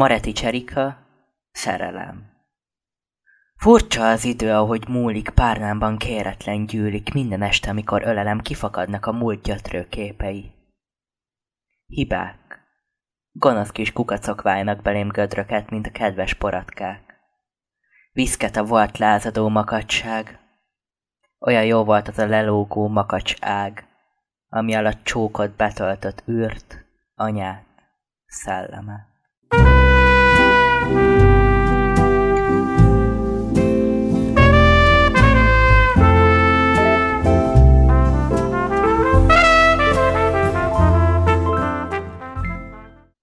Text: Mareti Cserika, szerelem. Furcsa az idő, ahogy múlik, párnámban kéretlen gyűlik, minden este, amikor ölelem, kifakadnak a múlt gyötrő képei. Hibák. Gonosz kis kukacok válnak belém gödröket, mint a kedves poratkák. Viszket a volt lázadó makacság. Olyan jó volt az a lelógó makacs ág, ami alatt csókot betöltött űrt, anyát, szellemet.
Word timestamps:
Mareti 0.00 0.32
Cserika, 0.32 0.96
szerelem. 1.50 2.30
Furcsa 3.56 4.08
az 4.08 4.24
idő, 4.24 4.52
ahogy 4.52 4.88
múlik, 4.88 5.30
párnámban 5.30 5.98
kéretlen 5.98 6.66
gyűlik, 6.66 7.12
minden 7.12 7.42
este, 7.42 7.70
amikor 7.70 8.02
ölelem, 8.02 8.40
kifakadnak 8.40 9.06
a 9.06 9.12
múlt 9.12 9.42
gyötrő 9.42 9.88
képei. 9.88 10.52
Hibák. 11.86 12.60
Gonosz 13.32 13.70
kis 13.70 13.92
kukacok 13.92 14.42
válnak 14.42 14.82
belém 14.82 15.08
gödröket, 15.08 15.70
mint 15.70 15.86
a 15.86 15.90
kedves 15.90 16.34
poratkák. 16.34 17.14
Viszket 18.12 18.56
a 18.56 18.64
volt 18.64 18.98
lázadó 18.98 19.48
makacság. 19.48 20.38
Olyan 21.38 21.64
jó 21.64 21.84
volt 21.84 22.08
az 22.08 22.18
a 22.18 22.26
lelógó 22.26 22.88
makacs 22.88 23.34
ág, 23.40 23.84
ami 24.48 24.74
alatt 24.74 25.04
csókot 25.04 25.50
betöltött 25.50 26.22
űrt, 26.28 26.84
anyát, 27.14 27.64
szellemet. 28.26 29.08